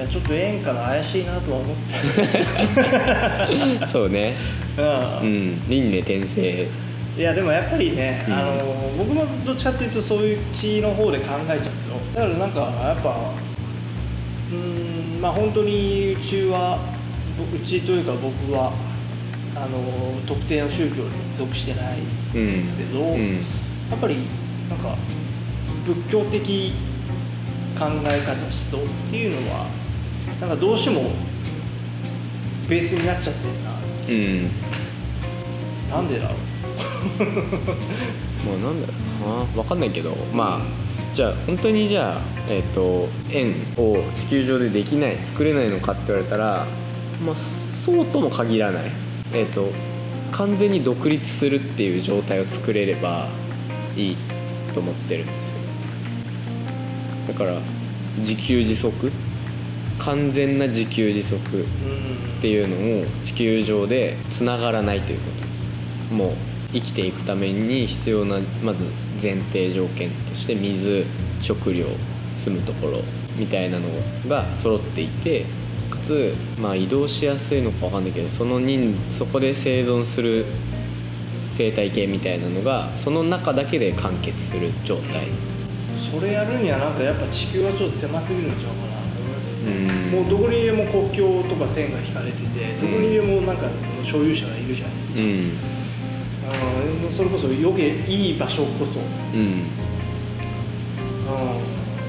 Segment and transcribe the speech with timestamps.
[0.00, 1.76] やちょっと円から怪しいなとは思っ
[3.80, 3.86] て。
[3.86, 4.34] そうね。
[4.76, 4.82] た、
[5.20, 5.52] ううん。
[5.52, 6.68] ん輪廻転生。
[7.18, 8.34] いやでもやっぱりね、うん。
[8.34, 8.64] あの
[8.98, 11.96] 僕もどっちかっていうとそういう地の方で考えちゃうんですよ。
[12.14, 13.10] だからなんかやっぱ
[14.50, 16.78] うーんまあ本当にうちは
[17.36, 18.72] ぼうちというか僕は
[19.54, 23.34] あの特定の宗教に属してないんですけど、うん。
[23.90, 24.16] やっぱり
[24.68, 24.96] なんか
[25.84, 26.72] 仏教的
[27.78, 28.80] 考え方思想っ
[29.10, 29.66] ていうのは
[30.40, 31.10] なんかどうしても
[32.68, 33.70] ベースになっちゃってんな。
[34.08, 34.50] うん。
[35.90, 36.38] なんでだろう。
[38.46, 38.94] まあなんだろ
[39.26, 39.62] うな。
[39.62, 40.16] 分かんないけど。
[40.32, 46.66] まあじゃあ本当にじゃあえっ、と円を地球上でできない作れないのかって言われたら
[47.24, 48.84] まあそうとも限らない。
[49.34, 49.70] えっ、と
[50.32, 53.28] 完全に独立するっていう状態を作れれば
[53.96, 54.16] いい
[54.72, 55.56] と思ってるんですよ。
[57.28, 57.58] だから
[58.18, 59.12] 自給自足
[60.00, 65.30] 完全な自給自足っていうのを地球上でつながらないというこ
[66.10, 66.14] と。
[66.14, 66.32] もう
[66.72, 68.84] 生きていくために必要なまず
[69.20, 71.04] 前提条件として水
[71.40, 71.86] 食料
[72.36, 73.02] 住むところ
[73.36, 73.88] みたいなの
[74.28, 75.44] が揃っていて
[75.90, 80.46] かつ、まあ、移動しやすいのかわかんないけどその人そこで生存する
[81.44, 85.26] 生態系みたいなのがその中だけで完結する状態。
[85.96, 88.89] それやるにはなんかやっぱ地球はちょっと狭すぎるんちゃうかな。
[90.10, 93.68] もうどこにでも国境とか線が引かれててどこにでもなんか
[94.02, 95.52] 所有者がいるじゃないですか、うん。
[96.48, 99.40] あのそれこそ余計いい場所こそ、うん。
[99.40, 99.62] うん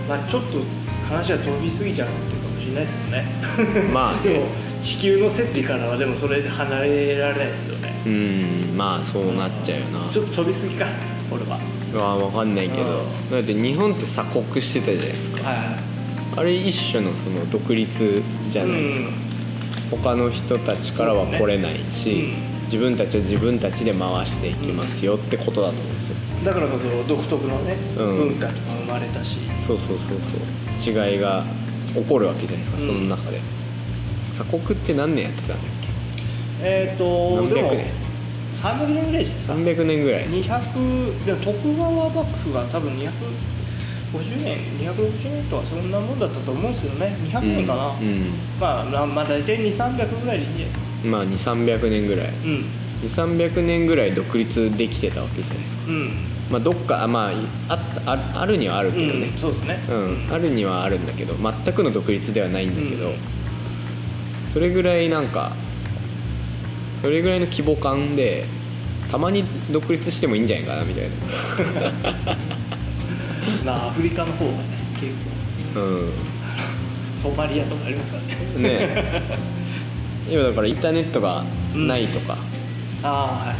[0.08, 0.60] まあ、ちょっと
[1.08, 2.14] 話は飛びすぎちゃうか
[2.50, 3.26] もしれないですよね。
[3.94, 7.94] まあでもね地球の説理からはでもそれで離れられないですよね。
[8.06, 8.74] うん。
[8.76, 10.10] まあそうなっちゃうよな。
[10.10, 10.88] ちょっと飛びすぎか
[11.30, 11.60] 俺は。
[11.94, 12.84] あ分かんないけど。
[13.30, 15.50] うだって日本って鎖国してたじゃないですか。
[15.50, 15.91] はい
[16.36, 19.10] あれ一種のその独立じゃないですか、
[19.92, 22.64] 他の人たちからは来れないし、うん。
[22.66, 26.16] 自分たちは自分たちで回していきますよってことだと思うんですよ。
[26.46, 28.18] だからこそ独特のね、うん。
[28.18, 29.40] 文化とか生まれたし。
[29.60, 31.12] そうそうそうそう。
[31.12, 31.44] 違いが
[31.94, 32.88] 起こるわけじゃないですか、うん。
[32.88, 33.42] その中で。
[34.32, 35.58] 鎖国って何年やってたんだっ
[36.64, 37.88] えっ、と何百年
[38.54, 39.56] ？300年ぐらいじゃないですか。
[39.56, 40.50] け300年ぐらいです。
[40.50, 42.98] 200でも徳川幕府が多分
[44.14, 47.16] 250年260年とかそんなもんだったと思うんですけどね。
[47.24, 48.34] 200年かな、うん、うん。
[48.60, 52.28] まあまあまあ大体2300ぐらいでいいんじゃないですかまあ2300年ぐらい。
[52.28, 52.66] うん。
[53.04, 55.84] 2300年ぐらい独立できてたわけじゃないですか。
[55.88, 56.12] うん。
[56.52, 59.80] まあどっかあまああああるにはあるけどね、うん、そうですね。
[59.90, 63.16] うん、あるにはあるんだけど全くの独立ではないんだけど、うん。
[64.46, 65.54] それぐらいなんか
[67.02, 68.46] それぐらいの規模感で
[69.10, 71.06] たまに独立してもいいんじゃないかなみたい
[73.66, 74.58] まあアフリカの方がね
[75.00, 75.14] 結
[75.74, 75.80] 構。
[75.80, 76.10] なうん。
[77.16, 78.70] ソマリアとかありますからね。
[78.70, 78.78] ね。
[78.80, 79.22] え
[80.32, 81.44] 今だからインターネットが
[81.76, 82.38] ないとか、
[83.04, 83.56] ああは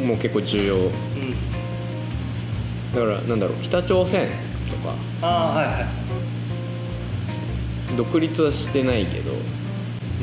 [0.00, 0.04] い。
[0.04, 0.74] もう結構重要。
[0.76, 0.90] うん。
[2.94, 4.28] だからなんだろう北朝鮮
[4.70, 4.94] とか。
[5.22, 5.86] ああはいはい。
[7.96, 9.32] 独立はしてないけど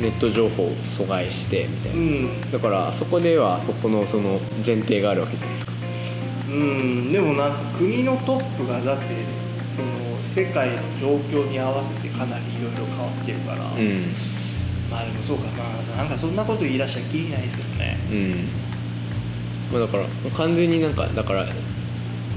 [0.00, 2.50] ネット情報を阻害してみたいな、うん。
[2.50, 5.72] だからあそこではそこのその前提があるわけじゃないですか
[6.50, 7.12] うん。
[7.12, 9.04] でもなんか国のトップがだって
[9.74, 14.06] その世界の状況に合わせてかなりいろいろ変わってるから、うん。
[14.90, 15.44] まあでもそうか。
[15.56, 17.96] まあなんかそんなこと言い出したらきりないですよね。
[18.10, 18.34] うん。
[19.72, 21.46] まあだから完全になんかだから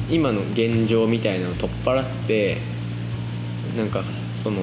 [0.10, 2.58] 今の現状みたいなのを取っ払って
[3.76, 4.04] なんか
[4.44, 4.62] その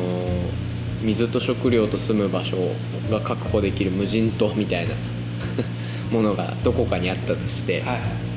[1.03, 2.57] 水と食料と住む場所
[3.11, 4.95] が確保できる無人島みたいな
[6.13, 8.30] ものがどこかにあったとして、はい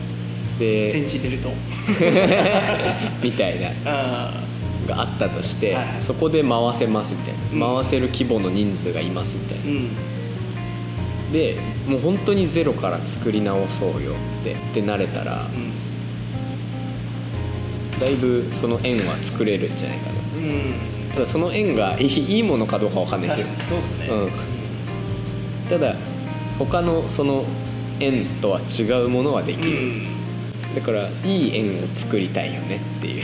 [0.58, 1.50] セでンチネルと。
[3.24, 3.70] みたいな。
[3.86, 4.44] あ
[4.88, 5.86] があったとして、はい。
[6.02, 7.84] そこで回せますみたいな、うん。
[7.84, 9.64] 回せる規模の人数がいますみたいな。
[9.64, 11.32] あうん。
[11.32, 15.48] でもう本当にゼロから作り直そうよってってなれたら
[17.96, 18.00] うん。
[18.00, 20.14] だいぶその円は作れるんじゃないかな。
[20.36, 20.76] うん。
[21.14, 23.66] ただその円が いいものかどうかわかんないです確よ。
[23.70, 24.08] そうですね。
[24.08, 24.32] うん。
[25.70, 25.96] ただ
[26.60, 27.46] 他のその
[28.00, 29.74] 円とは違うものはできる、う
[30.10, 30.13] ん
[30.76, 33.24] だからいい円を作りたいよねっていう。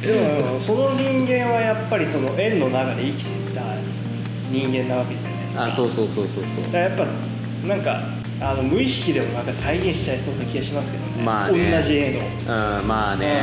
[0.00, 3.62] でもその人間はやっぱりその円の中で生きてた
[4.50, 5.66] 人間なわけじゃないですか。
[5.66, 6.64] あそうそうそうそうそう。
[6.64, 7.06] だからやっぱ
[7.66, 8.02] なんか
[8.40, 11.70] あの無意識でもなんか再現しちゃいそうな気がしますけどね,、まあね。
[11.70, 12.12] 同じ絵
[12.46, 13.42] のうんまあね。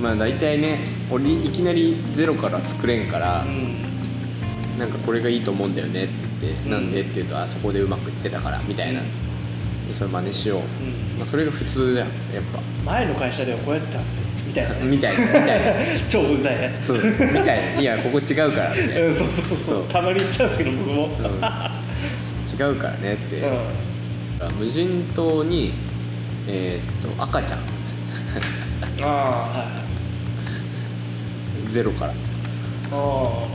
[0.00, 0.78] まあ大体ね
[1.10, 3.88] 俺いきなりゼロから作れんから、うん。
[4.78, 9.06] なんかこれがいいと思うんだよねって言って、うんなんでって言うとあそこでうまくいってたからみたいな、で
[9.94, 10.64] それ真似しよう、うん。
[11.18, 12.60] まあ、それが普通じゃんやっぱ。
[12.84, 14.24] 前の会社ではこうやってたんですよ。
[14.46, 15.24] みたいなねみたいな。
[15.24, 16.62] みたいな超うざい。
[16.62, 17.02] やつそうみ
[17.44, 17.80] たいな。
[17.80, 19.56] いやここ違うからみたいな、うんそうそう。
[19.58, 19.84] そう。
[19.84, 23.42] たまに言っちゃうんですけど僕も、うん、うん違うからねって、
[24.58, 25.72] 無人島に
[26.46, 27.58] えーっと赤ちゃん。
[29.00, 29.64] ああはいは
[31.68, 31.72] い。
[31.72, 32.12] ゼロから。
[32.92, 33.46] あ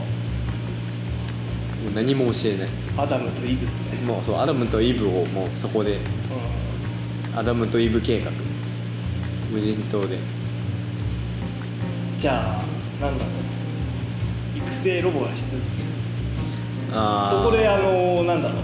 [1.84, 2.68] もう何も教えない。
[2.98, 4.00] あアダムとイブですね。
[4.06, 6.00] もうそうアダムとイブをもうそこでう
[7.36, 8.32] アダムとイブ計画。
[9.52, 10.16] 無人島で。
[10.16, 10.20] ん
[12.20, 12.64] じゃあ
[13.02, 14.58] なんだろう。
[14.58, 15.60] 育成ロボが必須
[16.94, 17.38] あー。
[17.44, 18.62] そこであのなんだろう。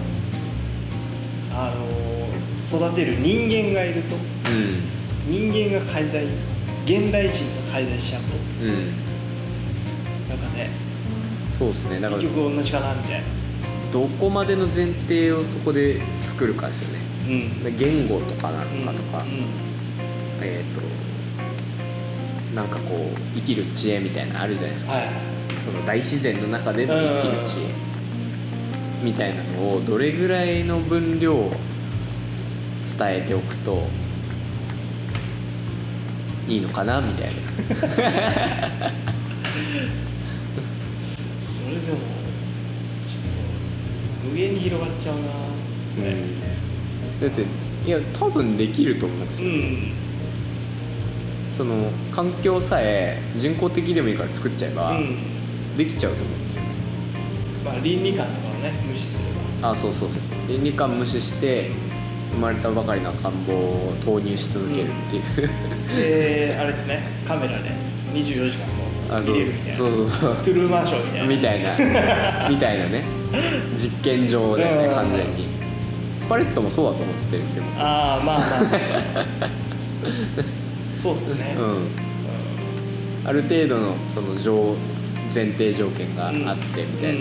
[1.53, 4.15] あの育てる人間がいると。
[4.15, 4.19] う
[5.27, 6.23] 人間が介在
[6.85, 8.63] 現代人が介在しちゃうと。
[8.63, 8.93] んうん。
[10.29, 10.69] なんかね
[11.59, 11.99] そうですね。
[11.99, 13.27] だから結局同じかなみたいな。
[13.91, 16.99] どこまでの前提をそこで作るかですよね。
[17.27, 17.63] うん。
[17.63, 19.45] で言語とかなのかとか、うん。
[20.41, 20.81] えっ、と
[22.55, 24.93] なんかこう生きる知恵みたいなのあるじゃないですか。
[24.93, 25.13] はいはい。
[25.63, 27.89] その大自然の中での生きる知恵
[29.03, 31.51] みたいなのをどれぐらいの分量を
[32.97, 33.87] 伝えておくと
[36.47, 37.31] いいのかなみたいな
[37.69, 37.77] そ
[41.69, 41.99] れでも
[43.05, 43.31] ちょっ
[44.18, 45.21] と無限に広がっちゃうな。
[47.21, 47.43] だって
[47.85, 49.91] いや多分できると思うんですよ、うん。
[51.57, 55.77] その環境さえ人工的でもいいから作っちゃえば、うん。
[55.77, 56.69] できちゃうと思うんですよね。
[57.65, 59.25] まあ倫理観とかをね無視すれ
[59.61, 60.37] ばあそうそうそうそう。
[60.47, 61.71] 倫理観無視して
[62.31, 65.49] 生まれたばかりの赤ん坊を投入し続けるっていう、
[65.97, 67.01] であれですね。
[67.27, 67.71] カメラで
[68.13, 69.77] 24時間もあそう見れるみたいな。
[69.77, 70.35] そうそうそう。
[70.35, 71.71] トゥルーマンションみたいな。
[71.71, 72.49] みたいな。
[72.49, 73.18] みたいなね
[73.77, 74.95] 実験場でねうん。
[74.95, 75.47] 完全に。
[76.27, 77.63] パレットもそうだと思ってるんですよ。
[77.77, 79.47] ああまあまあ。
[80.95, 81.55] そうっすね。
[81.57, 81.87] うん。
[83.25, 84.75] ある程度のその条
[85.33, 87.19] 前提条件があってみたいな、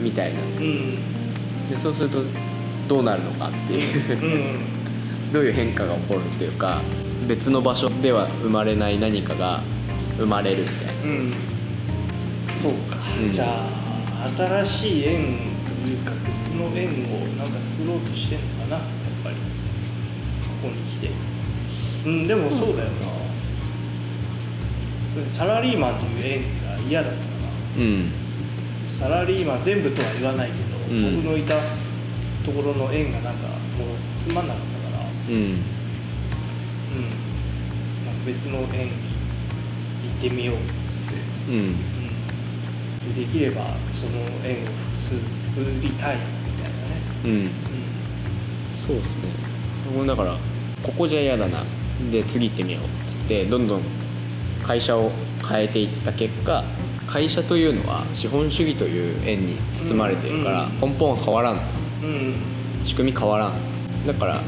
[0.00, 0.40] みたいな。
[0.40, 1.70] うんうん。
[1.70, 2.22] でそうすると
[2.88, 4.22] どうなるのかっていう。
[4.22, 4.60] うん。
[5.32, 6.82] どういう変化が起こるっていうか
[7.26, 9.62] 別の場所では生まれない何かが
[10.18, 10.92] 生まれるみたいな。
[11.04, 11.32] うん。
[12.54, 13.32] そうか、うん。
[13.32, 13.81] じゃあ
[14.36, 15.38] 新しい縁
[15.82, 18.84] というか別の縁をなんか作ろうとしてんのかなやっ
[19.24, 19.36] ぱり。
[19.36, 19.42] こ
[20.62, 21.10] こに来て。
[22.06, 22.96] うんでもそうだよな、
[25.26, 27.24] サラリーマンという縁が嫌だったか
[27.78, 28.06] うん。
[28.06, 28.12] な
[28.90, 30.54] サラリーマン全部とは言わないけ
[30.90, 31.16] ど、うん。
[31.22, 31.54] 僕のいた
[32.44, 33.58] ところの縁がなんかもう
[34.20, 35.10] つまんなかったから。
[35.28, 35.34] うん。
[35.34, 35.56] うん。
[38.04, 38.76] なんか別の縁に行
[40.18, 40.58] ってみようっ
[40.88, 41.14] つって。
[41.48, 41.74] うんうん、
[43.14, 43.62] でできれば
[43.92, 47.50] その円を複数作りたいみたいなね、うん。
[48.78, 49.22] そうですね。
[49.86, 50.36] 僕もだから
[50.82, 51.64] ここじゃ嫌だな。
[52.10, 53.82] で次行ってみようっつってどんどん
[54.64, 55.10] 会社を
[55.48, 56.64] 変えていった結果
[57.06, 61.62] 会社というのは資本主義という円に包まれているからうん根本は変わらんと。
[62.02, 64.06] うんうん、仕組み変わらん。
[64.06, 64.40] だから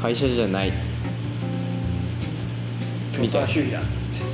[0.00, 0.92] 会社じゃないと。
[3.16, 4.31] 共産主義だっつっ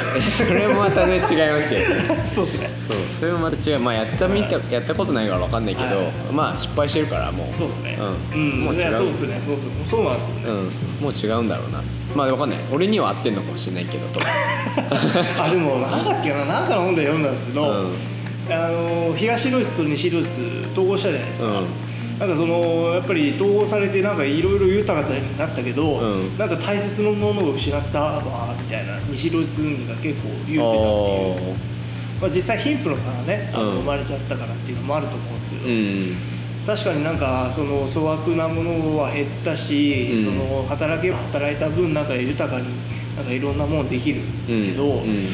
[0.36, 1.80] それもまたね違いますけど。
[1.80, 2.70] て そうですね。
[2.86, 2.96] そう。
[3.18, 3.78] それもまた違う。
[3.80, 6.06] まあやったみたやったことないから分かんないけど、はい。
[6.32, 7.56] まあ失敗してるからもう。
[7.56, 7.98] そうですね。
[8.32, 8.64] うん。
[8.64, 8.92] もう違う。
[8.92, 9.40] そうですね。
[9.44, 9.56] そう
[9.86, 11.04] そうそうなんですよね、うん。
[11.04, 11.82] もう違うんだろうな。
[12.14, 12.58] まあ分かんない。
[12.72, 14.20] 俺には合ってんのかもしれないけどと。
[15.40, 16.44] あでもなんだっけな。
[16.44, 17.92] なんかの本で読んだんですけど、うん。
[18.50, 20.40] あの東ドイツと西ドイツ
[20.72, 21.89] 統合したじゃないですか、うん
[22.20, 26.36] なんかそのやっぱり統合されてなんかいろいろ豊かになったけど、うん。
[26.36, 31.56] なんか大切なものを失ったわみたいな西ドイツ人が結構言うてたっていう。
[32.20, 36.16] まあ、実際貧富の差がね生まれちゃったからっていうのもあると思うんですけど、うん。
[36.66, 40.24] 確かになんかその粗悪なものは減ったし、うん。
[40.26, 42.66] その働けば働いた分なんか豊かに
[43.16, 45.24] なんかいろんなものできるけど、うん。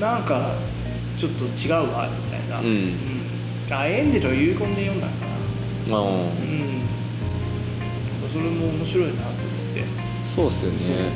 [0.00, 0.52] なんか
[1.18, 2.66] ちょっと違うわみたいな、うん。
[2.66, 3.74] うん。
[3.74, 5.27] あエンデルは遺言で読んだのか
[5.96, 6.82] うん。
[8.30, 9.34] それも面白いなと思っ
[9.74, 9.84] て。
[10.34, 11.10] そうっすよね。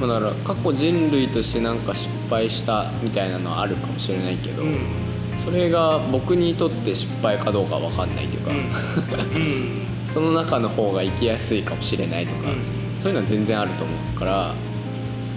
[0.00, 4.78] まあだから過去人類としてなんか失敗したみたいなのはあるかもしれないけど、うん。
[5.44, 9.42] それが僕にとって失敗かどうかわかんないというか、うん。
[9.42, 9.82] うん。
[10.06, 12.76] その中の方が生きやすいかもしれないとか、うん。
[13.00, 14.54] そういうのは全然あると思うから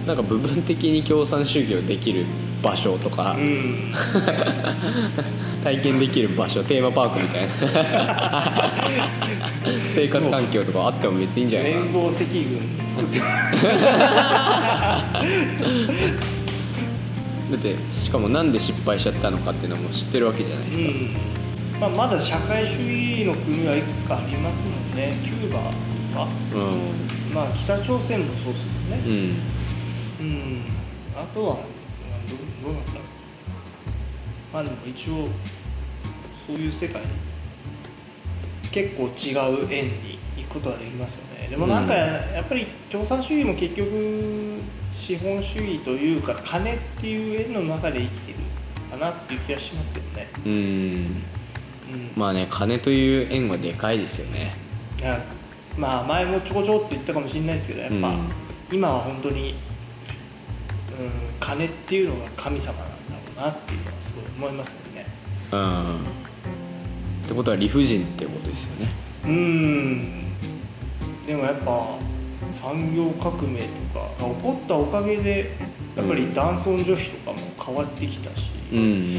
[0.06, 2.24] なんか部分的に共産主義をできる
[2.62, 3.92] 場所とか、うん。
[5.64, 7.42] 体験できる場所テーマパークみたい
[7.74, 8.84] な。
[9.94, 12.26] 生活環境とかあっても別にいいんじゃない連合赤軍
[12.86, 13.20] 作って
[17.50, 21.10] だってしかもなんで失敗しちゃったのかっていうのも知ってるわけじゃないですか、うん。
[21.80, 25.18] まあ、まだ社会主義の国はいくつかありますもんね。
[25.22, 27.34] キューバとか、うん。
[27.34, 29.02] まあ、北朝鮮もそうですもんね。
[30.20, 30.26] うん。
[30.26, 30.62] うん。
[31.16, 31.79] あとはまあ
[32.30, 33.02] どどうなんだろう。
[34.52, 35.28] まあでも一応
[36.46, 37.02] そういう世界
[38.72, 39.32] 結構違
[39.64, 41.48] う円に行くことができますよね。
[41.48, 44.60] でもなんかうんやっぱり共産主義も結局
[44.94, 48.38] 資本主義というか金っていう円の中で生きてる
[48.90, 50.28] かなっていう気がしますよね。
[50.44, 50.52] うん。
[50.52, 51.22] うん。
[52.16, 54.54] まあね金という円はでかいですよね。
[54.98, 55.20] いや
[55.76, 58.28] まあ前もちょこちょこっと言ったかもしれないですけどやっぱ、うん。
[58.72, 59.56] 今は本当に、うん、
[61.38, 62.96] 金っていうのが神様なんだろ
[63.36, 65.06] うなっていうのはすごい思いますよね。
[65.52, 65.94] うん。
[65.96, 68.88] ってことは理不尽ってことですよね。
[69.24, 70.20] うん。
[71.26, 71.98] でもやっぱ
[72.52, 75.56] 産業革命とかが起こったおかげで
[75.96, 79.14] やっぱり男尊女卑とかも変わってきたし、うん。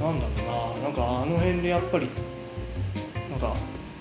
[0.00, 2.08] なんだろうななんかあの辺でやっぱり
[3.30, 3.54] なんか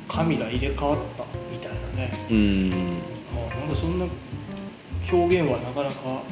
[0.08, 2.26] 神が入れ替わったみたいなね。
[2.30, 2.74] うん。
[3.34, 4.06] あなんかそんな
[5.12, 6.24] 表現はなかなか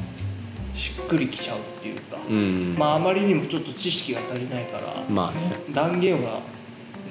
[0.74, 2.74] しっくりきちゃうっていうか、うん。
[2.78, 5.56] まああまりにもちょっと知識が足りないからまあね。
[5.72, 6.40] 断言は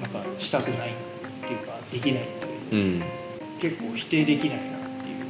[0.02, 0.92] なんかしたくないっ
[1.46, 3.02] ていうかできないんだけど、うん。
[3.60, 4.66] 結構否定できないなっ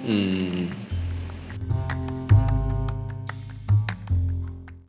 [0.04, 0.16] ていう。
[0.64, 0.89] うん